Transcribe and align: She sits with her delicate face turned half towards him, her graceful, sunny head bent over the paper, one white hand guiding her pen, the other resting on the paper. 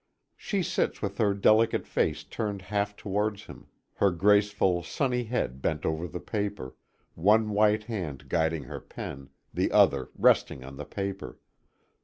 She 0.35 0.63
sits 0.63 0.99
with 1.03 1.19
her 1.19 1.35
delicate 1.35 1.85
face 1.85 2.23
turned 2.23 2.63
half 2.63 2.95
towards 2.95 3.45
him, 3.45 3.67
her 3.97 4.09
graceful, 4.09 4.81
sunny 4.81 5.25
head 5.25 5.61
bent 5.61 5.85
over 5.85 6.07
the 6.07 6.19
paper, 6.19 6.73
one 7.13 7.51
white 7.51 7.83
hand 7.83 8.27
guiding 8.27 8.63
her 8.63 8.79
pen, 8.79 9.29
the 9.53 9.71
other 9.71 10.09
resting 10.15 10.63
on 10.63 10.77
the 10.77 10.85
paper. 10.85 11.37